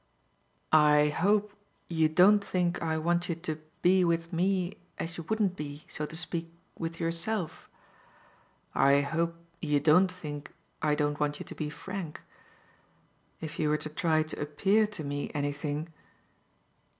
"I 0.71 1.09
hope 1.09 1.53
you 1.87 2.09
don't 2.09 2.43
think 2.43 2.81
I 2.81 2.97
want 2.97 3.29
you 3.29 3.35
to 3.35 3.59
be 3.83 4.03
with 4.03 4.33
me 4.33 4.77
as 4.97 5.15
you 5.15 5.23
wouldn't 5.29 5.55
be 5.55 5.85
so 5.87 6.07
to 6.07 6.15
speak 6.15 6.51
with 6.75 6.99
yourself. 6.99 7.69
I 8.73 9.01
hope 9.01 9.35
you 9.61 9.79
don't 9.79 10.11
think 10.11 10.55
I 10.81 10.95
don't 10.95 11.19
want 11.19 11.37
you 11.39 11.45
to 11.45 11.53
be 11.53 11.69
frank. 11.69 12.19
If 13.41 13.59
you 13.59 13.69
were 13.69 13.77
to 13.77 13.89
try 13.89 14.23
to 14.23 14.41
APPEAR 14.41 14.87
to 14.87 15.03
me 15.03 15.29
anything 15.35 15.89